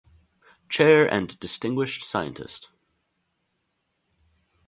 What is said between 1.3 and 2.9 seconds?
Distinguished Scientist.